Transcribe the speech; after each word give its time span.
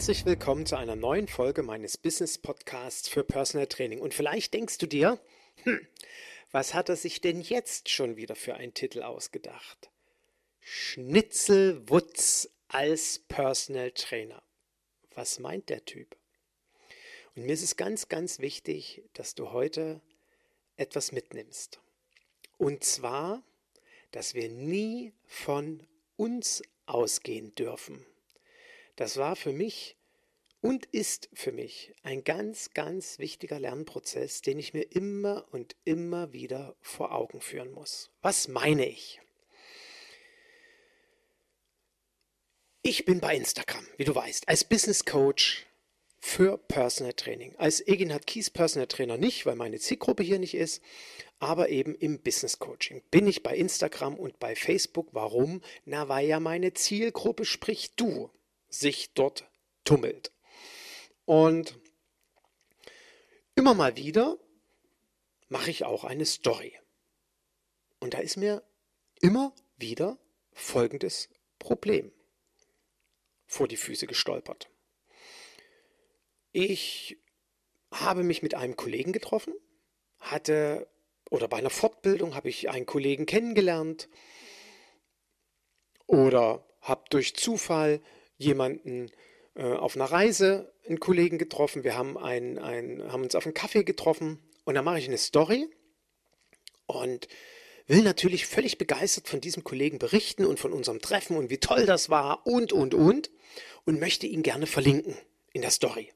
Herzlich 0.00 0.24
willkommen 0.24 0.64
zu 0.64 0.76
einer 0.76 0.96
neuen 0.96 1.28
Folge 1.28 1.62
meines 1.62 1.98
Business 1.98 2.38
Podcasts 2.38 3.06
für 3.06 3.22
Personal 3.22 3.66
Training. 3.66 4.00
Und 4.00 4.14
vielleicht 4.14 4.54
denkst 4.54 4.78
du 4.78 4.86
dir, 4.86 5.20
hm, 5.64 5.86
was 6.52 6.72
hat 6.72 6.88
er 6.88 6.96
sich 6.96 7.20
denn 7.20 7.42
jetzt 7.42 7.90
schon 7.90 8.16
wieder 8.16 8.34
für 8.34 8.54
einen 8.54 8.72
Titel 8.72 9.02
ausgedacht? 9.02 9.90
Schnitzelwutz 10.60 12.48
als 12.68 13.18
Personal 13.28 13.90
Trainer. 13.90 14.42
Was 15.14 15.38
meint 15.38 15.68
der 15.68 15.84
Typ? 15.84 16.16
Und 17.36 17.44
mir 17.44 17.52
ist 17.52 17.62
es 17.62 17.76
ganz, 17.76 18.08
ganz 18.08 18.38
wichtig, 18.38 19.02
dass 19.12 19.34
du 19.34 19.52
heute 19.52 20.00
etwas 20.78 21.12
mitnimmst. 21.12 21.78
Und 22.56 22.84
zwar, 22.84 23.42
dass 24.12 24.32
wir 24.32 24.48
nie 24.48 25.12
von 25.26 25.86
uns 26.16 26.62
ausgehen 26.86 27.54
dürfen. 27.54 28.06
Das 29.00 29.16
war 29.16 29.34
für 29.34 29.54
mich 29.54 29.96
und 30.60 30.84
ist 30.84 31.30
für 31.32 31.52
mich 31.52 31.94
ein 32.02 32.22
ganz, 32.22 32.74
ganz 32.74 33.18
wichtiger 33.18 33.58
Lernprozess, 33.58 34.42
den 34.42 34.58
ich 34.58 34.74
mir 34.74 34.82
immer 34.82 35.46
und 35.52 35.74
immer 35.86 36.34
wieder 36.34 36.76
vor 36.82 37.14
Augen 37.14 37.40
führen 37.40 37.72
muss. 37.72 38.10
Was 38.20 38.46
meine 38.48 38.86
ich? 38.86 39.18
Ich 42.82 43.06
bin 43.06 43.20
bei 43.20 43.34
Instagram, 43.34 43.86
wie 43.96 44.04
du 44.04 44.14
weißt, 44.14 44.46
als 44.50 44.64
Business 44.64 45.06
Coach 45.06 45.66
für 46.18 46.58
Personal 46.58 47.14
Training. 47.14 47.56
Als 47.56 47.80
Eginhard 47.88 48.26
Kies 48.26 48.50
Personal 48.50 48.86
Trainer 48.86 49.16
nicht, 49.16 49.46
weil 49.46 49.56
meine 49.56 49.78
Zielgruppe 49.78 50.24
hier 50.24 50.38
nicht 50.38 50.52
ist, 50.52 50.82
aber 51.38 51.70
eben 51.70 51.94
im 51.94 52.20
Business 52.20 52.58
Coaching. 52.58 53.00
Bin 53.10 53.26
ich 53.26 53.42
bei 53.42 53.56
Instagram 53.56 54.16
und 54.16 54.38
bei 54.38 54.54
Facebook. 54.54 55.08
Warum? 55.12 55.62
Na, 55.86 56.10
weil 56.10 56.26
ja 56.26 56.38
meine 56.38 56.74
Zielgruppe, 56.74 57.46
sprich 57.46 57.94
du, 57.96 58.30
sich 58.70 59.12
dort 59.12 59.50
tummelt. 59.84 60.32
Und 61.24 61.78
immer 63.54 63.74
mal 63.74 63.96
wieder 63.96 64.38
mache 65.48 65.70
ich 65.70 65.84
auch 65.84 66.04
eine 66.04 66.24
Story. 66.24 66.78
Und 67.98 68.14
da 68.14 68.18
ist 68.18 68.36
mir 68.36 68.64
immer 69.20 69.54
wieder 69.76 70.18
folgendes 70.52 71.28
Problem 71.58 72.12
vor 73.46 73.68
die 73.68 73.76
Füße 73.76 74.06
gestolpert. 74.06 74.70
Ich 76.52 77.18
habe 77.92 78.22
mich 78.22 78.42
mit 78.42 78.54
einem 78.54 78.76
Kollegen 78.76 79.12
getroffen, 79.12 79.54
hatte 80.18 80.88
oder 81.30 81.48
bei 81.48 81.58
einer 81.58 81.70
Fortbildung 81.70 82.34
habe 82.34 82.48
ich 82.48 82.70
einen 82.70 82.86
Kollegen 82.86 83.26
kennengelernt 83.26 84.08
oder 86.06 86.66
habe 86.80 87.04
durch 87.10 87.36
Zufall 87.36 88.00
jemanden 88.40 89.10
äh, 89.54 89.64
auf 89.64 89.94
einer 89.94 90.06
Reise 90.06 90.72
einen 90.88 90.98
Kollegen 90.98 91.38
getroffen. 91.38 91.84
Wir 91.84 91.96
haben, 91.96 92.18
ein, 92.18 92.58
ein, 92.58 93.12
haben 93.12 93.22
uns 93.22 93.34
auf 93.34 93.44
einen 93.44 93.54
Kaffee 93.54 93.84
getroffen 93.84 94.38
und 94.64 94.74
dann 94.74 94.84
mache 94.84 94.98
ich 94.98 95.06
eine 95.06 95.18
Story 95.18 95.68
und 96.86 97.28
will 97.86 98.02
natürlich 98.02 98.46
völlig 98.46 98.78
begeistert 98.78 99.28
von 99.28 99.40
diesem 99.40 99.62
Kollegen 99.62 99.98
berichten 99.98 100.46
und 100.46 100.58
von 100.58 100.72
unserem 100.72 101.00
Treffen 101.00 101.36
und 101.36 101.50
wie 101.50 101.58
toll 101.58 101.86
das 101.86 102.08
war 102.08 102.46
und, 102.46 102.72
und, 102.72 102.94
und 102.94 103.30
und 103.84 104.00
möchte 104.00 104.26
ihn 104.26 104.42
gerne 104.42 104.66
verlinken 104.66 105.16
in 105.52 105.62
der 105.62 105.70
Story. 105.70 106.12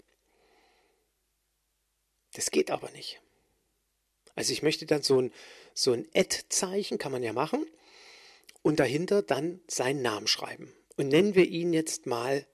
Das 2.33 2.51
geht 2.51 2.71
aber 2.71 2.91
nicht. 2.93 3.21
Also 4.35 4.53
ich 4.53 4.63
möchte 4.63 4.87
dann 4.87 5.03
so 5.03 5.21
ein, 5.21 5.33
so 5.75 5.93
ein 5.93 6.09
Ad-Zeichen, 6.15 6.99
kann 6.99 7.13
man 7.13 7.23
ja 7.23 7.33
machen, 7.33 7.67
und 8.63 8.81
dahinter 8.81 9.23
dann 9.23 9.61
seinen 9.69 10.03
Namen 10.03 10.27
schreiben. 10.27 10.73
Und 10.97 11.09
nennen 11.09 11.35
wir 11.35 11.47
ihn 11.47 11.73
jetzt 11.73 12.07
mal 12.07 12.47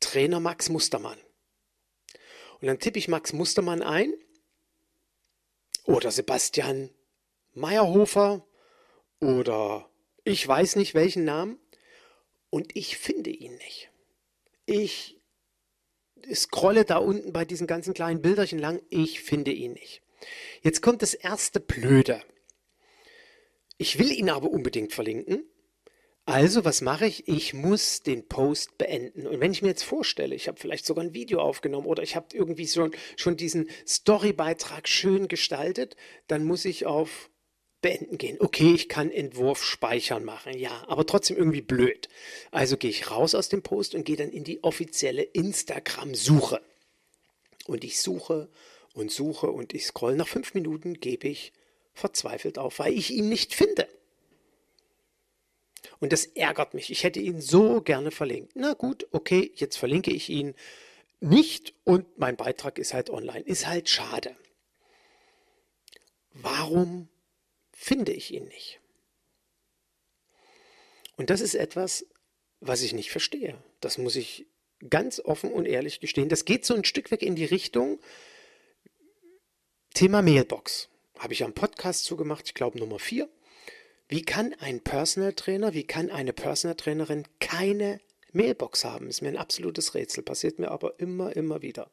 Trainer 0.00 0.40
Max 0.40 0.68
Mustermann. 0.68 1.18
Und 2.60 2.66
dann 2.66 2.78
tippe 2.78 2.98
ich 2.98 3.08
Max 3.08 3.32
Mustermann 3.32 3.82
ein 3.82 4.12
oder 5.84 6.10
Sebastian 6.10 6.90
Meyerhofer 7.54 8.46
oder 9.20 9.88
ich 10.24 10.46
weiß 10.46 10.76
nicht 10.76 10.94
welchen 10.94 11.24
Namen 11.24 11.58
und 12.50 12.76
ich 12.76 12.96
finde 12.96 13.30
ihn 13.30 13.56
nicht. 13.56 13.90
Ich 14.66 15.20
scrolle 16.32 16.84
da 16.84 16.98
unten 16.98 17.32
bei 17.32 17.44
diesen 17.44 17.66
ganzen 17.66 17.94
kleinen 17.94 18.22
Bilderchen 18.22 18.58
lang, 18.58 18.80
ich 18.90 19.22
finde 19.22 19.50
ihn 19.50 19.72
nicht. 19.72 20.02
Jetzt 20.62 20.82
kommt 20.82 21.02
das 21.02 21.14
erste 21.14 21.58
Blöde. 21.58 22.22
Ich 23.76 23.98
will 23.98 24.12
ihn 24.12 24.30
aber 24.30 24.50
unbedingt 24.50 24.92
verlinken 24.92 25.44
also, 26.24 26.64
was 26.64 26.82
mache 26.82 27.06
ich? 27.06 27.26
Ich 27.26 27.52
muss 27.52 28.02
den 28.02 28.28
Post 28.28 28.78
beenden. 28.78 29.26
Und 29.26 29.40
wenn 29.40 29.50
ich 29.50 29.62
mir 29.62 29.68
jetzt 29.68 29.82
vorstelle, 29.82 30.36
ich 30.36 30.46
habe 30.46 30.60
vielleicht 30.60 30.86
sogar 30.86 31.02
ein 31.02 31.14
Video 31.14 31.40
aufgenommen 31.40 31.86
oder 31.86 32.04
ich 32.04 32.14
habe 32.14 32.26
irgendwie 32.32 32.68
schon, 32.68 32.92
schon 33.16 33.36
diesen 33.36 33.68
Storybeitrag 33.86 34.86
schön 34.86 35.26
gestaltet, 35.26 35.96
dann 36.28 36.44
muss 36.44 36.64
ich 36.64 36.86
auf 36.86 37.28
Beenden 37.80 38.18
gehen. 38.18 38.36
Okay, 38.38 38.72
ich 38.72 38.88
kann 38.88 39.10
Entwurf 39.10 39.64
speichern 39.64 40.24
machen, 40.24 40.56
ja, 40.56 40.84
aber 40.86 41.04
trotzdem 41.04 41.36
irgendwie 41.36 41.60
blöd. 41.60 42.08
Also 42.52 42.76
gehe 42.76 42.90
ich 42.90 43.10
raus 43.10 43.34
aus 43.34 43.48
dem 43.48 43.62
Post 43.62 43.96
und 43.96 44.04
gehe 44.04 44.16
dann 44.16 44.30
in 44.30 44.44
die 44.44 44.62
offizielle 44.62 45.22
Instagram-Suche. 45.22 46.62
Und 47.66 47.82
ich 47.82 48.00
suche 48.00 48.48
und 48.94 49.10
suche 49.10 49.48
und 49.48 49.74
ich 49.74 49.86
scroll. 49.86 50.14
Nach 50.14 50.28
fünf 50.28 50.54
Minuten 50.54 51.00
gebe 51.00 51.26
ich 51.26 51.52
verzweifelt 51.92 52.58
auf, 52.58 52.78
weil 52.78 52.92
ich 52.92 53.10
ihn 53.10 53.28
nicht 53.28 53.54
finde. 53.54 53.88
Und 56.02 56.12
das 56.12 56.26
ärgert 56.26 56.74
mich. 56.74 56.90
Ich 56.90 57.04
hätte 57.04 57.20
ihn 57.20 57.40
so 57.40 57.80
gerne 57.80 58.10
verlinkt. 58.10 58.56
Na 58.56 58.72
gut, 58.72 59.06
okay, 59.12 59.52
jetzt 59.54 59.76
verlinke 59.76 60.10
ich 60.10 60.30
ihn 60.30 60.56
nicht 61.20 61.74
und 61.84 62.18
mein 62.18 62.34
Beitrag 62.34 62.80
ist 62.80 62.92
halt 62.92 63.08
online. 63.08 63.42
Ist 63.42 63.68
halt 63.68 63.88
schade. 63.88 64.34
Warum 66.32 67.08
finde 67.70 68.10
ich 68.10 68.34
ihn 68.34 68.48
nicht? 68.48 68.80
Und 71.16 71.30
das 71.30 71.40
ist 71.40 71.54
etwas, 71.54 72.04
was 72.58 72.82
ich 72.82 72.94
nicht 72.94 73.12
verstehe. 73.12 73.56
Das 73.78 73.96
muss 73.96 74.16
ich 74.16 74.48
ganz 74.90 75.20
offen 75.20 75.52
und 75.52 75.66
ehrlich 75.66 76.00
gestehen. 76.00 76.28
Das 76.28 76.44
geht 76.44 76.64
so 76.64 76.74
ein 76.74 76.84
Stück 76.84 77.12
weg 77.12 77.22
in 77.22 77.36
die 77.36 77.44
Richtung 77.44 78.00
Thema 79.94 80.20
Mailbox. 80.20 80.88
Habe 81.16 81.32
ich 81.32 81.44
am 81.44 81.52
Podcast 81.52 82.02
zugemacht, 82.06 82.46
ich 82.46 82.54
glaube 82.54 82.80
Nummer 82.80 82.98
4. 82.98 83.28
Wie 84.12 84.20
kann 84.20 84.54
ein 84.60 84.80
Personal 84.80 85.32
Trainer, 85.32 85.72
wie 85.72 85.84
kann 85.84 86.10
eine 86.10 86.34
Personal 86.34 86.76
Trainerin 86.76 87.26
keine 87.40 87.98
Mailbox 88.32 88.84
haben? 88.84 89.08
Ist 89.08 89.22
mir 89.22 89.28
ein 89.28 89.38
absolutes 89.38 89.94
Rätsel, 89.94 90.22
passiert 90.22 90.58
mir 90.58 90.70
aber 90.70 91.00
immer, 91.00 91.34
immer 91.34 91.62
wieder. 91.62 91.90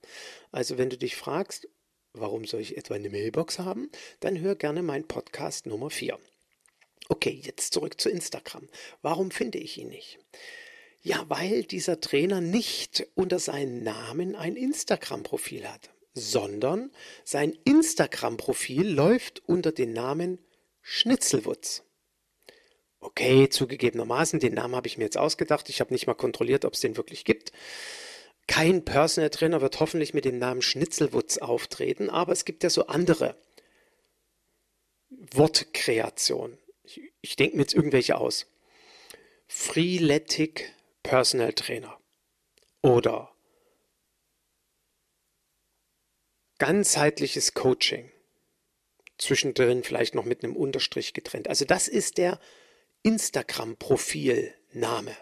Also 0.52 0.78
wenn 0.78 0.90
du 0.90 0.98
dich 0.98 1.16
fragst, 1.16 1.70
warum 2.12 2.44
soll 2.44 2.60
ich 2.60 2.76
etwa 2.76 2.96
eine 2.96 3.10
Mailbox 3.10 3.60
haben, 3.60 3.90
dann 4.20 4.38
hör 4.42 4.56
gerne 4.56 4.84
meinen 4.84 5.08
Podcast 5.08 5.66
Nummer 5.66 5.90
4. 5.90 6.20
Okay, 7.08 7.40
jetzt 7.42 7.74
zurück 7.74 8.02
zu 8.02 8.10
Instagram. 8.10 8.68
Warum 9.02 9.32
finde 9.32 9.60
ich 9.60 9.78
ihn 9.78 9.88
nicht? 9.88 10.20
Ja, 11.02 11.24
weil 11.30 11.64
dieser 11.64 12.02
Trainer 12.02 12.42
nicht 12.42 13.08
unter 13.16 13.40
seinem 13.40 13.82
Namen 13.82 14.36
ein 14.36 14.58
Instagram-Profil 14.58 15.66
hat, 15.66 15.90
sondern 16.14 16.92
sein 17.24 17.58
Instagram-Profil 17.64 18.90
läuft 18.90 19.42
unter 19.48 19.72
dem 19.72 19.94
Namen 19.94 20.40
Schnitzelwutz. 20.82 21.86
Okay, 23.02 23.48
zugegebenermaßen, 23.50 24.40
den 24.40 24.56
Namen 24.56 24.76
habe 24.76 24.88
ich 24.88 24.98
mir 24.98 25.06
jetzt 25.06 25.18
ausgedacht. 25.18 25.70
Ich 25.70 25.80
habe 25.80 25.94
nicht 25.94 26.08
mal 26.08 26.16
kontrolliert, 26.16 26.66
ob 26.66 26.74
es 26.74 26.82
den 26.82 26.98
wirklich 26.98 27.24
gibt. 27.24 27.54
Kein 28.48 28.84
Personal 28.84 29.30
Trainer 29.30 29.62
wird 29.62 29.80
hoffentlich 29.80 30.14
mit 30.14 30.26
dem 30.26 30.38
Namen 30.38 30.62
Schnitzelwutz 30.62 31.38
auftreten, 31.38 32.10
aber 32.10 32.34
es 32.34 32.46
gibt 32.46 32.64
ja 32.64 32.70
so 32.70 32.88
andere 32.88 33.36
Wortkreationen. 35.10 36.58
Ich, 36.84 37.02
ich 37.22 37.36
denke 37.36 37.56
mir 37.56 37.62
jetzt 37.62 37.76
irgendwelche 37.76 38.18
aus. 38.18 38.48
Freeletic 39.48 40.74
Personal 41.04 41.54
Trainer 41.54 42.00
oder 42.82 43.32
ganzheitliches 46.58 47.54
Coaching 47.54 48.12
zwischendrin 49.18 49.84
vielleicht 49.84 50.16
noch 50.16 50.26
mit 50.26 50.44
einem 50.44 50.56
Unterstrich 50.56 51.14
getrennt. 51.14 51.48
Also 51.48 51.66
das 51.66 51.88
ist 51.88 52.18
der 52.18 52.40
Instagram-Profilname. 53.04 55.16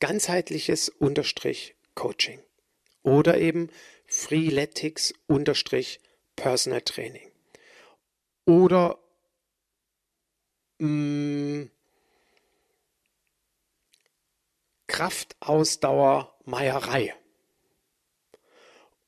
Ganzheitliches 0.00 0.88
Unterstrich 0.88 1.76
Coaching. 1.94 2.40
Oder 3.02 3.38
eben 3.38 3.70
Freeletics 4.06 5.14
Unterstrich 5.26 6.00
Personal 6.36 6.82
Training. 6.82 7.30
Oder 8.46 8.98
mh, 10.78 10.88
mm, 10.88 11.70
Kraftausdauer 14.86 16.38
Meierei. 16.44 17.14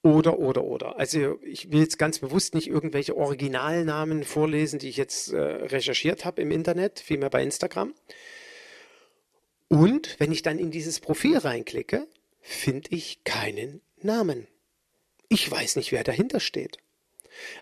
Oder, 0.07 0.39
oder, 0.39 0.63
oder. 0.63 0.99
Also 1.01 1.41
ich 1.43 1.73
will 1.73 1.81
jetzt 1.81 1.99
ganz 1.99 2.21
bewusst 2.21 2.55
nicht 2.55 2.69
irgendwelche 2.69 3.17
Originalnamen 3.17 4.23
vorlesen, 4.23 4.79
die 4.79 4.89
ich 4.89 4.97
jetzt 4.97 5.33
äh, 5.33 5.37
recherchiert 5.37 6.25
habe 6.25 6.43
im 6.43 6.53
Internet, 6.53 7.01
vielmehr 7.01 7.29
bei 7.29 7.43
Instagram. 7.43 7.93
Und 9.67 10.15
wenn 10.21 10.31
ich 10.31 10.43
dann 10.43 10.61
in 10.61 10.71
dieses 10.71 11.01
Profil 11.01 11.39
reinklicke, 11.39 12.07
finde 12.41 12.91
ich 12.95 13.25
keinen 13.25 13.81
Namen. 14.01 14.47
Ich 15.29 15.51
weiß 15.51 15.75
nicht, 15.75 15.91
wer 15.91 16.05
dahinter 16.05 16.39
steht. 16.39 16.79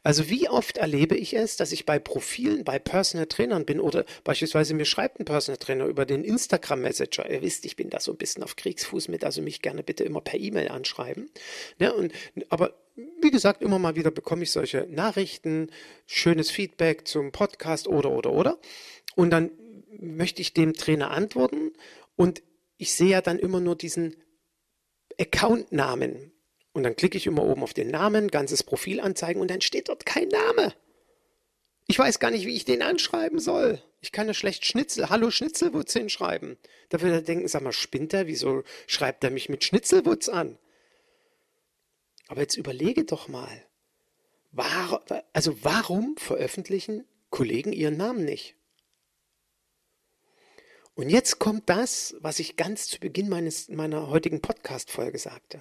Also 0.02 0.28
wie 0.28 0.48
oft 0.48 0.78
erlebe 0.78 1.16
ich 1.16 1.34
es, 1.34 1.56
dass 1.56 1.72
ich 1.72 1.86
bei 1.86 1.98
Profilen, 1.98 2.64
bei 2.64 2.78
Personal 2.78 3.26
Trainern 3.26 3.64
bin 3.64 3.80
oder 3.80 4.04
beispielsweise 4.24 4.74
mir 4.74 4.84
schreibt 4.84 5.20
ein 5.20 5.24
Personal 5.24 5.58
Trainer 5.58 5.86
über 5.86 6.06
den 6.06 6.24
Instagram 6.24 6.82
Messenger. 6.82 7.30
Ihr 7.30 7.42
wisst, 7.42 7.64
ich 7.64 7.76
bin 7.76 7.90
da 7.90 8.00
so 8.00 8.12
ein 8.12 8.18
bisschen 8.18 8.42
auf 8.42 8.56
Kriegsfuß 8.56 9.08
mit, 9.08 9.24
also 9.24 9.42
mich 9.42 9.62
gerne 9.62 9.82
bitte 9.82 10.04
immer 10.04 10.20
per 10.20 10.38
E-Mail 10.38 10.68
anschreiben. 10.68 11.30
Ja, 11.78 11.88
ne, 11.88 11.94
und, 11.94 12.12
aber 12.50 12.74
wie 13.20 13.30
gesagt, 13.30 13.62
immer 13.62 13.78
mal 13.78 13.96
wieder 13.96 14.10
bekomme 14.10 14.44
ich 14.44 14.52
solche 14.52 14.86
Nachrichten, 14.88 15.70
schönes 16.06 16.50
Feedback 16.50 17.08
zum 17.08 17.32
Podcast 17.32 17.88
oder, 17.88 18.10
oder, 18.10 18.32
oder. 18.32 18.58
Und 19.16 19.30
dann 19.30 19.50
möchte 19.98 20.42
ich 20.42 20.54
dem 20.54 20.74
Trainer 20.74 21.10
antworten 21.10 21.72
und 22.16 22.42
ich 22.76 22.92
sehe 22.92 23.10
ja 23.10 23.20
dann 23.20 23.38
immer 23.38 23.60
nur 23.60 23.76
diesen 23.76 24.16
Accountnamen 25.18 26.32
und 26.74 26.82
dann 26.82 26.96
klicke 26.96 27.16
ich 27.16 27.26
immer 27.26 27.44
oben 27.44 27.62
auf 27.62 27.72
den 27.72 27.88
Namen, 27.88 28.28
ganzes 28.28 28.62
Profil 28.62 29.00
anzeigen 29.00 29.40
und 29.40 29.50
dann 29.50 29.62
steht 29.62 29.88
dort 29.88 30.04
kein 30.04 30.28
Name. 30.28 30.74
Ich 31.86 31.98
weiß 31.98 32.18
gar 32.18 32.30
nicht, 32.30 32.46
wie 32.46 32.56
ich 32.56 32.64
den 32.64 32.82
anschreiben 32.82 33.38
soll. 33.38 33.80
Ich 34.00 34.10
kann 34.10 34.26
ja 34.26 34.34
schlecht 34.34 34.66
Schnitzel, 34.66 35.08
Hallo 35.08 35.30
Schnitzelwutz 35.30 35.92
hinschreiben. 35.92 36.58
Da 36.88 37.00
würde 37.00 37.16
er 37.16 37.22
denken, 37.22 37.46
sag 37.46 37.62
mal, 37.62 37.72
spinnt 37.72 38.12
er? 38.12 38.26
Wieso 38.26 38.64
schreibt 38.86 39.22
er 39.22 39.30
mich 39.30 39.48
mit 39.48 39.64
Schnitzelwutz 39.64 40.28
an? 40.28 40.58
Aber 42.26 42.40
jetzt 42.40 42.56
überlege 42.56 43.04
doch 43.04 43.28
mal. 43.28 43.64
War, 44.50 45.04
also 45.32 45.62
warum 45.62 46.16
veröffentlichen 46.16 47.04
Kollegen 47.30 47.72
ihren 47.72 47.96
Namen 47.96 48.24
nicht? 48.24 48.56
Und 50.94 51.08
jetzt 51.08 51.38
kommt 51.38 51.68
das, 51.68 52.16
was 52.18 52.40
ich 52.40 52.56
ganz 52.56 52.88
zu 52.88 52.98
Beginn 52.98 53.28
meines, 53.28 53.68
meiner 53.68 54.08
heutigen 54.08 54.40
Podcast-Folge 54.40 55.18
sagte. 55.18 55.60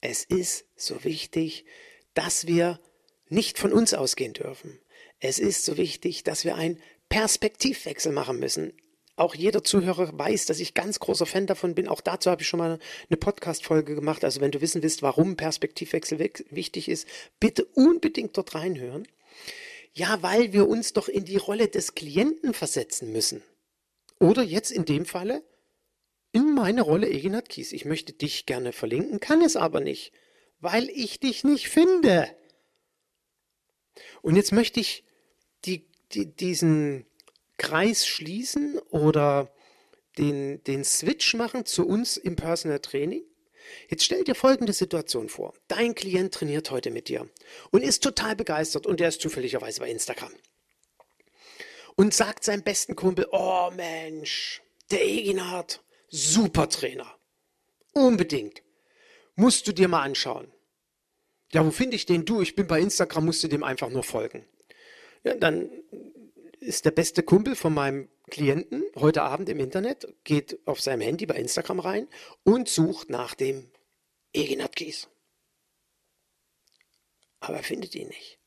Es 0.00 0.24
ist 0.24 0.64
so 0.76 1.04
wichtig, 1.04 1.64
dass 2.14 2.46
wir 2.46 2.80
nicht 3.28 3.58
von 3.58 3.72
uns 3.72 3.94
ausgehen 3.94 4.32
dürfen. 4.32 4.78
Es 5.18 5.38
ist 5.38 5.64
so 5.64 5.76
wichtig, 5.76 6.24
dass 6.24 6.44
wir 6.44 6.56
einen 6.56 6.80
Perspektivwechsel 7.08 8.12
machen 8.12 8.38
müssen. 8.38 8.72
Auch 9.16 9.34
jeder 9.34 9.62
Zuhörer 9.62 10.18
weiß, 10.18 10.46
dass 10.46 10.60
ich 10.60 10.72
ganz 10.72 10.98
großer 10.98 11.26
Fan 11.26 11.46
davon 11.46 11.74
bin. 11.74 11.88
Auch 11.88 12.00
dazu 12.00 12.30
habe 12.30 12.40
ich 12.40 12.48
schon 12.48 12.58
mal 12.58 12.78
eine 13.10 13.16
Podcast-Folge 13.18 13.94
gemacht. 13.94 14.24
Also 14.24 14.40
wenn 14.40 14.50
du 14.50 14.62
wissen 14.62 14.82
willst, 14.82 15.02
warum 15.02 15.36
Perspektivwechsel 15.36 16.18
wichtig 16.18 16.88
ist, 16.88 17.06
bitte 17.38 17.66
unbedingt 17.74 18.36
dort 18.38 18.54
reinhören. 18.54 19.06
Ja, 19.92 20.22
weil 20.22 20.54
wir 20.54 20.66
uns 20.68 20.94
doch 20.94 21.08
in 21.08 21.26
die 21.26 21.36
Rolle 21.36 21.68
des 21.68 21.94
Klienten 21.94 22.54
versetzen 22.54 23.12
müssen. 23.12 23.42
Oder 24.18 24.42
jetzt 24.42 24.70
in 24.70 24.86
dem 24.86 25.04
Falle 25.04 25.42
in 26.32 26.54
meine 26.54 26.82
Rolle 26.82 27.08
Eginat 27.08 27.48
Kies. 27.48 27.72
Ich 27.72 27.84
möchte 27.84 28.12
dich 28.12 28.46
gerne 28.46 28.72
verlinken, 28.72 29.20
kann 29.20 29.42
es 29.42 29.56
aber 29.56 29.80
nicht, 29.80 30.12
weil 30.60 30.88
ich 30.90 31.20
dich 31.20 31.44
nicht 31.44 31.68
finde. 31.68 32.28
Und 34.22 34.36
jetzt 34.36 34.52
möchte 34.52 34.80
ich 34.80 35.04
die, 35.64 35.86
die, 36.12 36.26
diesen 36.26 37.06
Kreis 37.56 38.06
schließen 38.06 38.78
oder 38.90 39.52
den, 40.18 40.62
den 40.64 40.84
Switch 40.84 41.34
machen 41.34 41.66
zu 41.66 41.86
uns 41.86 42.16
im 42.16 42.36
Personal 42.36 42.80
Training. 42.80 43.24
Jetzt 43.88 44.04
stell 44.04 44.24
dir 44.24 44.34
folgende 44.34 44.72
Situation 44.72 45.28
vor. 45.28 45.54
Dein 45.68 45.94
Klient 45.94 46.34
trainiert 46.34 46.70
heute 46.70 46.90
mit 46.90 47.08
dir 47.08 47.28
und 47.70 47.82
ist 47.82 48.02
total 48.02 48.36
begeistert 48.36 48.86
und 48.86 49.00
der 49.00 49.08
ist 49.08 49.20
zufälligerweise 49.20 49.80
bei 49.80 49.90
Instagram. 49.90 50.32
Und 51.96 52.14
sagt 52.14 52.44
seinem 52.44 52.62
besten 52.62 52.96
Kumpel, 52.96 53.26
oh 53.30 53.70
Mensch, 53.76 54.62
der 54.90 55.04
Eginhard, 55.04 55.82
Super 56.10 56.68
Trainer. 56.68 57.06
Unbedingt. 57.92 58.62
Musst 59.36 59.68
du 59.68 59.72
dir 59.72 59.86
mal 59.86 60.02
anschauen. 60.02 60.52
Ja, 61.52 61.64
wo 61.64 61.70
finde 61.70 61.96
ich 61.96 62.04
den? 62.04 62.24
Du, 62.24 62.40
ich 62.40 62.56
bin 62.56 62.66
bei 62.66 62.80
Instagram, 62.80 63.24
musst 63.24 63.42
du 63.44 63.48
dem 63.48 63.62
einfach 63.62 63.88
nur 63.90 64.02
folgen. 64.02 64.44
Ja, 65.22 65.34
dann 65.34 65.70
ist 66.58 66.84
der 66.84 66.90
beste 66.90 67.22
Kumpel 67.22 67.54
von 67.54 67.72
meinem 67.72 68.08
Klienten 68.28 68.84
heute 68.96 69.22
Abend 69.22 69.48
im 69.48 69.60
Internet, 69.60 70.06
geht 70.24 70.58
auf 70.66 70.80
seinem 70.80 71.00
Handy 71.00 71.26
bei 71.26 71.36
Instagram 71.36 71.80
rein 71.80 72.08
und 72.44 72.68
sucht 72.68 73.08
nach 73.08 73.34
dem 73.34 73.70
Eginat 74.32 74.76
Kies. 74.76 75.08
Aber 77.40 77.56
er 77.56 77.62
findet 77.62 77.94
ihn 77.94 78.08
nicht. 78.08 78.38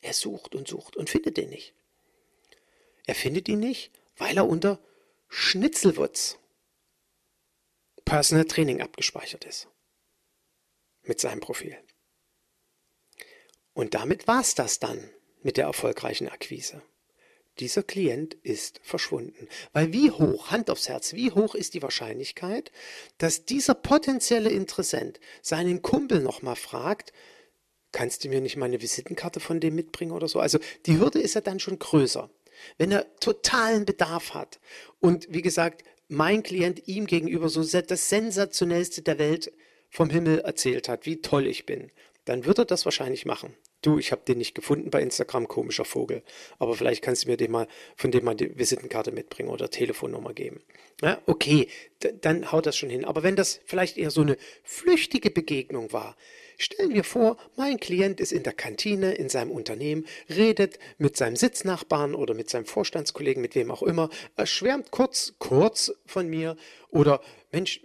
Er 0.00 0.12
sucht 0.12 0.54
und 0.54 0.68
sucht 0.68 0.96
und 0.96 1.10
findet 1.10 1.38
ihn 1.38 1.48
nicht. 1.48 1.74
Er 3.06 3.14
findet 3.14 3.48
ihn 3.48 3.60
nicht, 3.60 3.90
weil 4.16 4.36
er 4.36 4.46
unter 4.46 4.80
Schnitzelwurz 5.28 6.38
Personal 8.06 8.46
Training 8.46 8.80
abgespeichert 8.80 9.44
ist. 9.44 9.68
Mit 11.02 11.20
seinem 11.20 11.40
Profil. 11.40 11.76
Und 13.74 13.94
damit 13.94 14.26
war 14.26 14.40
es 14.40 14.54
das 14.54 14.78
dann 14.78 15.10
mit 15.42 15.58
der 15.58 15.66
erfolgreichen 15.66 16.28
Akquise. 16.28 16.82
Dieser 17.58 17.82
Klient 17.82 18.34
ist 18.34 18.80
verschwunden. 18.82 19.48
Weil 19.72 19.92
wie 19.92 20.10
hoch, 20.10 20.50
Hand 20.50 20.70
aufs 20.70 20.88
Herz, 20.88 21.14
wie 21.14 21.32
hoch 21.32 21.54
ist 21.54 21.74
die 21.74 21.82
Wahrscheinlichkeit, 21.82 22.70
dass 23.18 23.44
dieser 23.44 23.74
potenzielle 23.74 24.50
Interessent 24.50 25.20
seinen 25.42 25.82
Kumpel 25.82 26.20
nochmal 26.20 26.56
fragt, 26.56 27.12
kannst 27.92 28.24
du 28.24 28.28
mir 28.28 28.40
nicht 28.40 28.56
mal 28.56 28.66
eine 28.66 28.82
Visitenkarte 28.82 29.40
von 29.40 29.58
dem 29.58 29.74
mitbringen 29.74 30.12
oder 30.12 30.28
so? 30.28 30.38
Also 30.38 30.58
die 30.86 30.98
Hürde 30.98 31.20
ist 31.20 31.34
ja 31.34 31.40
dann 31.40 31.60
schon 31.60 31.78
größer. 31.78 32.30
Wenn 32.78 32.92
er 32.92 33.16
totalen 33.16 33.84
Bedarf 33.84 34.34
hat 34.34 34.60
und 35.00 35.26
wie 35.30 35.42
gesagt, 35.42 35.82
mein 36.08 36.42
Klient 36.42 36.86
ihm 36.86 37.06
gegenüber 37.06 37.48
so 37.48 37.62
das 37.64 38.08
sensationellste 38.08 39.02
der 39.02 39.18
Welt 39.18 39.52
vom 39.90 40.10
Himmel 40.10 40.40
erzählt 40.40 40.88
hat, 40.88 41.06
wie 41.06 41.20
toll 41.20 41.46
ich 41.46 41.66
bin, 41.66 41.90
dann 42.24 42.44
wird 42.44 42.58
er 42.58 42.64
das 42.64 42.84
wahrscheinlich 42.84 43.24
machen. 43.24 43.54
Du, 43.82 43.98
ich 43.98 44.10
habe 44.10 44.22
den 44.26 44.38
nicht 44.38 44.54
gefunden 44.54 44.90
bei 44.90 45.00
Instagram, 45.00 45.46
komischer 45.46 45.84
Vogel. 45.84 46.22
Aber 46.58 46.74
vielleicht 46.74 47.02
kannst 47.02 47.24
du 47.24 47.28
mir 47.28 47.36
den 47.36 47.52
mal, 47.52 47.68
von 47.94 48.10
dem 48.10 48.24
mal 48.24 48.34
die 48.34 48.58
Visitenkarte 48.58 49.12
mitbringen 49.12 49.48
oder 49.48 49.70
Telefonnummer 49.70 50.34
geben. 50.34 50.60
Ja, 51.02 51.22
okay, 51.26 51.68
dann 52.20 52.50
haut 52.50 52.66
das 52.66 52.76
schon 52.76 52.90
hin. 52.90 53.04
Aber 53.04 53.22
wenn 53.22 53.36
das 53.36 53.60
vielleicht 53.64 53.96
eher 53.96 54.10
so 54.10 54.22
eine 54.22 54.36
flüchtige 54.64 55.30
Begegnung 55.30 55.92
war, 55.92 56.16
Stellen 56.58 56.94
wir 56.94 57.04
vor, 57.04 57.36
mein 57.56 57.78
Klient 57.78 58.20
ist 58.20 58.32
in 58.32 58.42
der 58.42 58.54
Kantine 58.54 59.14
in 59.14 59.28
seinem 59.28 59.50
Unternehmen, 59.50 60.06
redet 60.30 60.78
mit 60.96 61.16
seinem 61.16 61.36
Sitznachbarn 61.36 62.14
oder 62.14 62.34
mit 62.34 62.48
seinem 62.48 62.64
Vorstandskollegen, 62.64 63.42
mit 63.42 63.54
wem 63.54 63.70
auch 63.70 63.82
immer, 63.82 64.08
er 64.36 64.46
schwärmt 64.46 64.90
kurz, 64.90 65.34
kurz 65.38 65.92
von 66.06 66.28
mir 66.28 66.56
oder 66.88 67.20
Mensch, 67.52 67.80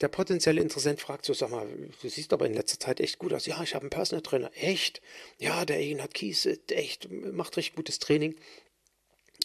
der 0.00 0.08
potenzielle 0.08 0.60
Interessent 0.60 1.00
fragt 1.00 1.24
so, 1.24 1.32
sag 1.32 1.50
mal, 1.50 1.66
du 2.00 2.08
siehst 2.08 2.32
aber 2.32 2.46
in 2.46 2.54
letzter 2.54 2.78
Zeit 2.78 3.00
echt 3.00 3.18
gut 3.18 3.32
aus. 3.32 3.46
Ja, 3.46 3.62
ich 3.62 3.74
habe 3.74 3.82
einen 3.82 3.90
Personal 3.90 4.22
Trainer. 4.22 4.50
Echt? 4.54 5.00
Ja, 5.38 5.64
der 5.64 5.80
Egenhard 5.80 6.14
Kies, 6.14 6.48
echt, 6.70 7.10
macht 7.10 7.56
richtig 7.56 7.76
gutes 7.76 7.98
Training. 7.98 8.36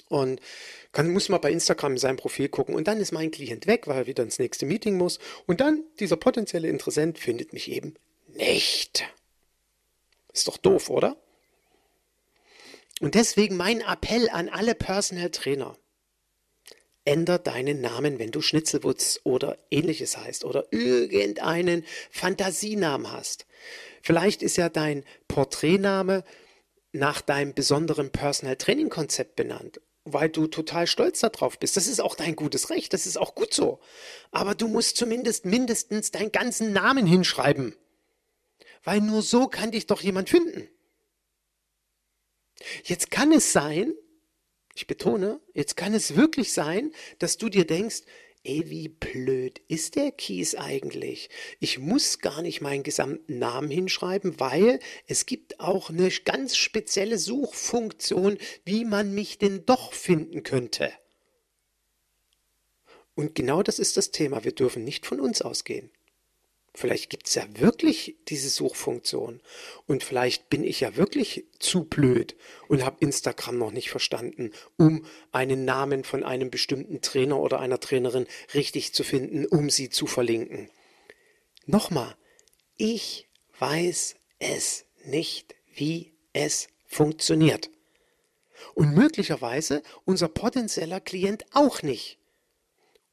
Und 0.08 0.39
kann, 0.91 1.12
muss 1.12 1.29
mal 1.29 1.39
bei 1.39 1.51
Instagram 1.51 1.94
in 1.94 1.98
seinem 1.98 2.17
Profil 2.17 2.50
gucken. 2.50 2.75
Und 2.75 2.88
dann 2.88 3.00
ist 3.00 3.12
mein 3.12 3.32
Klient 3.32 3.67
weg, 3.67 3.88
weil 3.88 3.98
er 3.98 4.08
wieder 4.08 4.24
ins 4.24 4.39
nächste 4.39 4.65
Meeting 4.65 4.98
muss. 4.98 5.20
Und 5.46 5.62
dann, 5.62 5.84
dieser 6.00 6.17
potenzielle 6.17 6.67
Interessent 6.67 7.17
findet 7.17 7.53
mich 7.53 7.72
eben 7.72 7.96
nicht. 8.35 9.05
Ist 10.33 10.47
doch 10.47 10.57
doof, 10.57 10.89
oder? 10.89 11.15
Und 13.01 13.15
deswegen 13.15 13.57
mein 13.57 13.81
Appell 13.81 14.29
an 14.29 14.49
alle 14.49 14.75
Personal 14.75 15.29
Trainer. 15.29 15.77
Änder 17.03 17.37
deinen 17.37 17.81
Namen, 17.81 18.19
wenn 18.19 18.31
du 18.31 18.41
Schnitzelwutz 18.41 19.19
oder 19.23 19.57
ähnliches 19.69 20.17
heißt 20.17 20.43
oder 20.43 20.65
irgendeinen 20.71 21.85
Fantasienamen 22.09 23.11
hast. 23.11 23.45
Vielleicht 24.01 24.41
ist 24.41 24.57
ja 24.57 24.69
dein 24.69 25.03
Porträtname 25.27 26.23
nach 26.93 27.21
deinem 27.21 27.53
besonderen 27.53 28.11
Personal 28.11 28.55
Training 28.55 28.89
Konzept 28.89 29.35
benannt, 29.35 29.81
weil 30.03 30.29
du 30.29 30.47
total 30.47 30.87
stolz 30.87 31.19
darauf 31.19 31.59
bist. 31.59 31.77
Das 31.77 31.87
ist 31.87 32.01
auch 32.01 32.15
dein 32.15 32.35
gutes 32.35 32.71
Recht, 32.71 32.91
das 32.93 33.05
ist 33.05 33.17
auch 33.17 33.35
gut 33.35 33.53
so. 33.53 33.79
Aber 34.31 34.55
du 34.55 34.67
musst 34.67 34.97
zumindest 34.97 35.45
mindestens 35.45 36.09
deinen 36.11 36.31
ganzen 36.31 36.73
Namen 36.73 37.05
hinschreiben 37.05 37.75
weil 38.85 39.01
nur 39.01 39.21
so 39.21 39.47
kann 39.47 39.71
dich 39.71 39.87
doch 39.87 40.01
jemand 40.01 40.29
finden. 40.29 40.69
Jetzt 42.85 43.11
kann 43.11 43.33
es 43.33 43.51
sein, 43.51 43.93
ich 44.73 44.87
betone, 44.87 45.41
jetzt 45.53 45.75
kann 45.75 45.93
es 45.93 46.15
wirklich 46.15 46.53
sein, 46.53 46.91
dass 47.19 47.37
du 47.37 47.49
dir 47.49 47.65
denkst, 47.65 48.03
ey, 48.43 48.69
wie 48.69 48.87
blöd 48.87 49.59
ist 49.67 49.95
der 49.95 50.11
Kies 50.11 50.55
eigentlich? 50.55 51.29
Ich 51.59 51.79
muss 51.79 52.19
gar 52.19 52.41
nicht 52.41 52.61
meinen 52.61 52.83
gesamten 52.83 53.39
Namen 53.39 53.69
hinschreiben, 53.69 54.39
weil 54.39 54.79
es 55.07 55.25
gibt 55.25 55.59
auch 55.59 55.89
eine 55.89 56.09
ganz 56.09 56.55
spezielle 56.55 57.17
Suchfunktion, 57.17 58.37
wie 58.63 58.85
man 58.85 59.13
mich 59.13 59.37
denn 59.37 59.65
doch 59.65 59.93
finden 59.93 60.43
könnte. 60.43 60.93
Und 63.15 63.33
genau 63.33 63.63
das 63.63 63.79
ist 63.79 63.97
das 63.97 64.11
Thema. 64.11 64.43
Wir 64.43 64.51
dürfen 64.51 64.83
nicht 64.83 65.05
von 65.05 65.19
uns 65.19 65.41
ausgehen. 65.41 65.89
Vielleicht 66.75 67.10
gibt 67.10 67.27
es 67.27 67.36
ja 67.36 67.46
wirklich 67.58 68.17
diese 68.27 68.50
Suchfunktion. 68.50 69.41
Und 69.88 70.03
vielleicht 70.03 70.50
bin 70.50 70.63
ich 70.63 70.82
ja 70.82 70.98
wirklich 70.98 71.46
zu 71.58 71.86
blöd 71.86 72.36
und 72.67 72.84
habe 72.84 72.98
Instagram 73.00 73.58
noch 73.58 73.72
nicht 73.72 73.89
verstanden, 73.89 74.51
um 74.77 75.05
einen 75.32 75.63
Namen 75.63 76.03
von 76.03 76.24
einem 76.24 76.51
bestimmten 76.51 77.01
Trainer 77.01 77.39
oder 77.39 77.60
einer 77.60 77.79
Trainerin 77.79 78.27
richtig 78.53 78.94
zu 78.94 79.03
finden, 79.03 79.46
um 79.46 79.70
sie 79.70 79.89
zu 79.89 80.05
verlinken. 80.05 80.70
Nochmal, 81.65 82.15
ich 82.75 83.29
weiß 83.58 84.15
es 84.39 84.86
nicht, 85.05 85.55
wie 85.74 86.12
es 86.34 86.67
funktioniert. 86.88 87.70
Und 88.74 88.94
möglicherweise 88.94 89.82
unser 90.03 90.27
potenzieller 90.27 91.00
Klient 91.00 91.46
auch 91.53 91.82
nicht. 91.82 92.20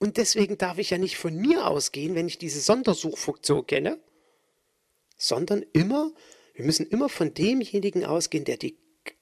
Und 0.03 0.17
deswegen 0.17 0.59
darf 0.59 0.79
ich 0.79 0.91
ja 0.91 0.99
nicht 0.99 1.17
von 1.17 1.37
mir 1.37 1.69
ausgehen, 1.69 2.17
wenn 2.17 2.27
ich 2.27 2.37
diese 2.37 2.59
Sondersuchfunktion 2.59 3.69
kenne, 3.69 4.01
sondern 5.17 5.65
immer, 5.73 6.11
wir 6.55 6.65
müssen 6.65 6.89
immer 6.89 7.09
von 7.09 7.35
demjenigen 7.35 8.05
ausgehen, 8.05 8.45
der 8.45 8.57
die 8.57 8.77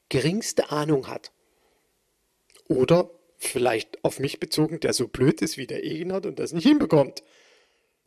geringste 0.09 0.71
Ahnung 0.71 1.07
hat. 1.07 1.33
Oder 2.67 3.11
vielleicht 3.37 4.03
auf 4.05 4.21
mich 4.21 4.41
bezogen, 4.41 4.81
der 4.81 4.95
so 4.95 5.07
blöd 5.07 5.43
ist 5.43 5.59
wie 5.59 5.67
der 5.67 5.85
Egenhard 5.85 6.25
und 6.25 6.39
das 6.39 6.55
nicht 6.55 6.67
hinbekommt. 6.67 7.25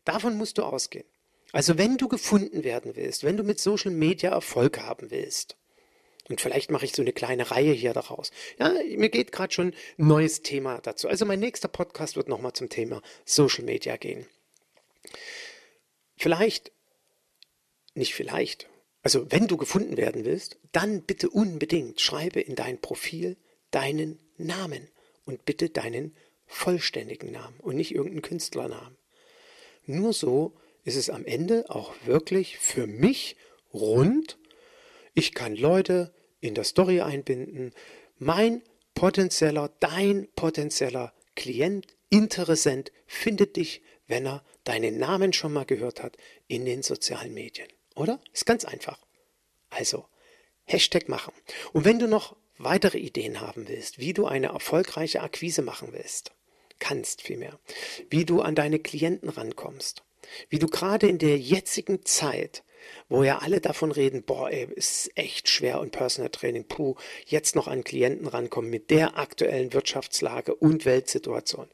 Davon 0.03 0.35
musst 0.35 0.57
du 0.57 0.63
ausgehen. 0.63 1.05
Also 1.51 1.77
wenn 1.77 1.97
du 1.97 2.07
gefunden 2.07 2.63
werden 2.63 2.95
willst, 2.95 3.23
wenn 3.23 3.37
du 3.37 3.43
mit 3.43 3.59
Social 3.59 3.91
Media 3.91 4.31
Erfolg 4.31 4.79
haben 4.79 5.11
willst, 5.11 5.57
und 6.29 6.39
vielleicht 6.39 6.71
mache 6.71 6.85
ich 6.85 6.93
so 6.93 7.01
eine 7.01 7.13
kleine 7.13 7.51
Reihe 7.51 7.73
hier 7.73 7.93
daraus. 7.93 8.31
Ja, 8.57 8.73
mir 8.95 9.09
geht 9.09 9.31
gerade 9.31 9.53
schon 9.53 9.73
ein 9.97 10.07
neues 10.07 10.41
Thema 10.41 10.79
dazu. 10.79 11.07
Also 11.07 11.25
mein 11.25 11.39
nächster 11.39 11.67
Podcast 11.67 12.15
wird 12.15 12.29
nochmal 12.29 12.53
zum 12.53 12.69
Thema 12.69 13.01
Social 13.25 13.65
Media 13.65 13.97
gehen. 13.97 14.25
Vielleicht, 16.15 16.71
nicht 17.93 18.13
vielleicht, 18.13 18.69
also 19.01 19.29
wenn 19.31 19.47
du 19.47 19.57
gefunden 19.57 19.97
werden 19.97 20.23
willst, 20.23 20.57
dann 20.71 21.01
bitte 21.01 21.29
unbedingt 21.29 21.99
schreibe 21.99 22.39
in 22.39 22.55
dein 22.55 22.79
Profil 22.79 23.35
deinen 23.71 24.19
Namen 24.37 24.87
und 25.25 25.43
bitte 25.43 25.69
deinen 25.69 26.15
vollständigen 26.45 27.31
Namen 27.31 27.59
und 27.59 27.75
nicht 27.75 27.93
irgendeinen 27.93 28.21
Künstlernamen. 28.21 28.95
Nur 29.85 30.13
so 30.13 30.53
ist 30.85 30.95
es 30.95 31.09
am 31.09 31.25
Ende 31.25 31.69
auch 31.69 31.93
wirklich 32.05 32.57
für 32.59 32.87
mich 32.87 33.35
rund 33.73 34.37
ich 35.13 35.33
kann 35.33 35.55
Leute 35.55 36.13
in 36.39 36.55
der 36.55 36.63
Story 36.63 37.01
einbinden. 37.01 37.73
Mein 38.17 38.61
potenzieller, 38.95 39.71
dein 39.79 40.27
potenzieller 40.35 41.13
Klient, 41.35 41.87
Interessent 42.09 42.91
findet 43.07 43.55
dich, 43.55 43.81
wenn 44.05 44.27
er 44.27 44.43
deinen 44.65 44.99
Namen 44.99 45.33
schon 45.33 45.51
mal 45.51 45.65
gehört 45.65 46.03
hat 46.03 46.15
in 46.47 46.63
den 46.63 46.83
sozialen 46.83 47.33
Medien. 47.33 47.67
Oder? 47.95 48.21
Ist 48.31 48.45
ganz 48.45 48.65
einfach. 48.65 48.99
Also, 49.71 50.05
Hashtag 50.65 51.09
machen. 51.09 51.33
Und 51.71 51.85
wenn 51.85 51.97
du 51.97 52.07
noch 52.07 52.35
weitere 52.59 52.99
Ideen 52.99 53.41
haben 53.41 53.67
willst, 53.67 53.97
wie 53.97 54.13
du 54.13 54.27
eine 54.27 54.47
erfolgreiche 54.47 55.21
Akquise 55.21 55.63
machen 55.63 55.89
willst, 55.91 56.33
kannst 56.77 57.23
vielmehr, 57.23 57.59
wie 58.11 58.25
du 58.25 58.41
an 58.41 58.53
deine 58.53 58.77
Klienten 58.77 59.29
rankommst, 59.29 60.03
wie 60.49 60.59
du 60.59 60.67
gerade 60.67 61.07
in 61.07 61.17
der 61.17 61.39
jetzigen 61.39 62.05
Zeit 62.05 62.63
wo 63.09 63.23
ja 63.23 63.39
alle 63.39 63.61
davon 63.61 63.91
reden, 63.91 64.23
boah, 64.23 64.49
ey, 64.49 64.67
ist 64.75 65.11
echt 65.15 65.49
schwer 65.49 65.79
und 65.79 65.91
Personal 65.91 66.29
Training, 66.29 66.65
puh, 66.67 66.95
jetzt 67.25 67.55
noch 67.55 67.67
an 67.67 67.83
Klienten 67.83 68.27
rankommen 68.27 68.69
mit 68.69 68.89
der 68.89 69.17
aktuellen 69.17 69.73
Wirtschaftslage 69.73 70.55
und 70.55 70.85
Weltsituation. 70.85 71.69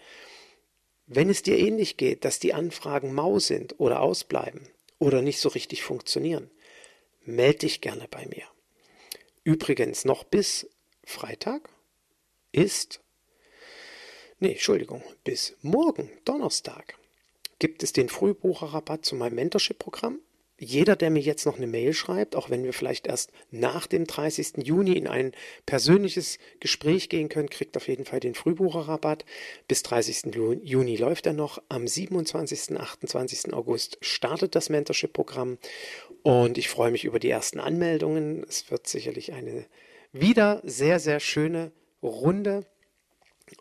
Wenn 1.05 1.29
es 1.29 1.41
dir 1.41 1.57
ähnlich 1.57 1.97
geht, 1.97 2.25
dass 2.25 2.39
die 2.39 2.53
Anfragen 2.53 3.13
mau 3.13 3.39
sind 3.39 3.79
oder 3.79 4.01
ausbleiben 4.01 4.67
oder 4.99 5.21
nicht 5.21 5.39
so 5.39 5.49
richtig 5.49 5.81
funktionieren, 5.83 6.51
melde 7.21 7.59
dich 7.59 7.81
gerne 7.81 8.07
bei 8.09 8.25
mir. 8.27 8.45
Übrigens, 9.43 10.05
noch 10.05 10.23
bis 10.23 10.69
Freitag 11.03 11.69
ist, 12.51 13.01
nee, 14.39 14.51
Entschuldigung, 14.51 15.03
bis 15.23 15.55
morgen, 15.61 16.11
Donnerstag, 16.25 16.95
gibt 17.57 17.81
es 17.83 17.93
den 17.93 18.09
Frühbucherrabatt 18.09 19.05
zu 19.05 19.15
meinem 19.15 19.35
Mentorship-Programm 19.35 20.19
jeder, 20.59 20.95
der 20.95 21.09
mir 21.09 21.21
jetzt 21.21 21.45
noch 21.45 21.57
eine 21.57 21.67
Mail 21.67 21.93
schreibt, 21.93 22.35
auch 22.35 22.49
wenn 22.49 22.63
wir 22.63 22.73
vielleicht 22.73 23.07
erst 23.07 23.31
nach 23.49 23.87
dem 23.87 24.05
30. 24.05 24.57
Juni 24.63 24.93
in 24.93 25.07
ein 25.07 25.31
persönliches 25.65 26.37
Gespräch 26.59 27.09
gehen 27.09 27.29
können, 27.29 27.49
kriegt 27.49 27.77
auf 27.77 27.87
jeden 27.87 28.05
Fall 28.05 28.19
den 28.19 28.35
Frühbucherrabatt. 28.35 29.25
Bis 29.67 29.83
30. 29.83 30.35
Juni 30.63 30.97
läuft 30.97 31.25
er 31.25 31.33
noch. 31.33 31.61
Am 31.69 31.87
27. 31.87 32.77
28. 32.77 33.53
August 33.53 33.97
startet 34.01 34.55
das 34.55 34.69
Mentorship-Programm 34.69 35.57
und 36.23 36.57
ich 36.57 36.69
freue 36.69 36.91
mich 36.91 37.05
über 37.05 37.19
die 37.19 37.29
ersten 37.29 37.59
Anmeldungen. 37.59 38.45
Es 38.47 38.69
wird 38.69 38.87
sicherlich 38.87 39.33
eine 39.33 39.65
wieder 40.11 40.61
sehr, 40.63 40.99
sehr 40.99 41.19
schöne 41.19 41.71
Runde. 42.03 42.65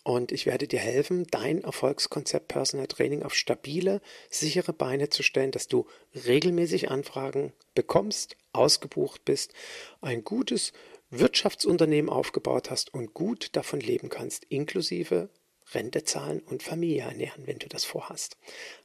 Und 0.02 0.32
ich 0.32 0.46
werde 0.46 0.66
dir 0.66 0.78
helfen, 0.78 1.26
dein 1.30 1.62
Erfolgskonzept 1.62 2.48
Personal 2.48 2.86
Training 2.86 3.22
auf 3.22 3.34
stabile, 3.34 4.00
sichere 4.30 4.72
Beine 4.72 5.08
zu 5.08 5.22
stellen, 5.22 5.50
dass 5.50 5.68
du 5.68 5.86
regelmäßig 6.26 6.90
Anfragen 6.90 7.52
bekommst, 7.74 8.36
ausgebucht 8.52 9.24
bist, 9.24 9.52
ein 10.00 10.24
gutes 10.24 10.72
Wirtschaftsunternehmen 11.10 12.10
aufgebaut 12.10 12.70
hast 12.70 12.92
und 12.92 13.14
gut 13.14 13.56
davon 13.56 13.80
leben 13.80 14.08
kannst, 14.08 14.44
inklusive 14.48 15.30
Rente 15.72 16.04
zahlen 16.04 16.40
und 16.40 16.62
Familie 16.62 17.02
ernähren, 17.02 17.46
wenn 17.46 17.58
du 17.58 17.68
das 17.68 17.84
vorhast. 17.84 18.36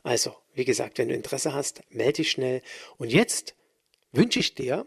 Also, 0.04 0.36
wie 0.54 0.66
gesagt, 0.66 0.98
wenn 0.98 1.08
du 1.08 1.16
Interesse 1.16 1.54
hast, 1.54 1.82
melde 1.90 2.14
dich 2.14 2.32
schnell. 2.32 2.62
Und 2.98 3.12
jetzt 3.12 3.56
wünsche 4.12 4.40
ich 4.40 4.56
dir 4.56 4.86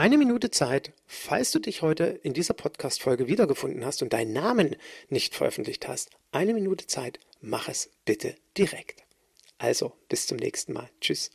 eine 0.00 0.16
Minute 0.16 0.50
Zeit, 0.50 0.94
falls 1.06 1.52
du 1.52 1.58
dich 1.58 1.82
heute 1.82 2.04
in 2.04 2.32
dieser 2.32 2.54
Podcast-Folge 2.54 3.28
wiedergefunden 3.28 3.84
hast 3.84 4.00
und 4.00 4.14
deinen 4.14 4.32
Namen 4.32 4.76
nicht 5.10 5.34
veröffentlicht 5.34 5.88
hast. 5.88 6.08
Eine 6.32 6.54
Minute 6.54 6.86
Zeit, 6.86 7.20
mach 7.42 7.68
es 7.68 7.90
bitte 8.06 8.34
direkt. 8.56 9.04
Also, 9.58 9.92
bis 10.08 10.26
zum 10.26 10.38
nächsten 10.38 10.72
Mal. 10.72 10.88
Tschüss. 11.02 11.30